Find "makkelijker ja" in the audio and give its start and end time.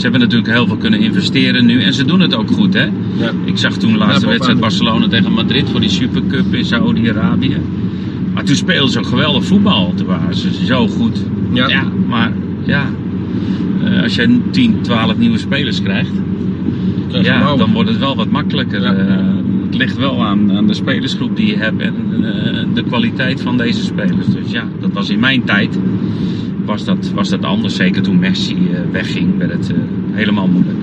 18.30-18.94